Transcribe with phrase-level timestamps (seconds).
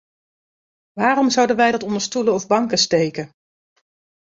[0.91, 3.31] Waarom zouden wij dat onder stoelen of banken steken?